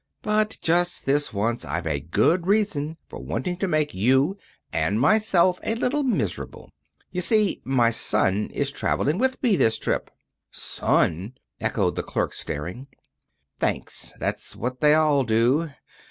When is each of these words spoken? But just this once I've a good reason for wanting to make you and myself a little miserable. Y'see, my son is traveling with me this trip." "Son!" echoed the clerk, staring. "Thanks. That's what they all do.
But 0.23 0.57
just 0.63 1.05
this 1.05 1.31
once 1.31 1.63
I've 1.63 1.85
a 1.85 1.99
good 1.99 2.47
reason 2.47 2.97
for 3.07 3.19
wanting 3.19 3.57
to 3.57 3.67
make 3.67 3.93
you 3.93 4.35
and 4.73 4.99
myself 4.99 5.59
a 5.61 5.75
little 5.75 6.01
miserable. 6.01 6.71
Y'see, 7.11 7.61
my 7.65 7.91
son 7.91 8.49
is 8.51 8.71
traveling 8.71 9.19
with 9.19 9.37
me 9.43 9.55
this 9.57 9.77
trip." 9.77 10.09
"Son!" 10.49 11.33
echoed 11.59 11.95
the 11.97 12.01
clerk, 12.01 12.33
staring. 12.33 12.87
"Thanks. 13.59 14.15
That's 14.19 14.55
what 14.55 14.81
they 14.81 14.95
all 14.95 15.23
do. 15.23 15.69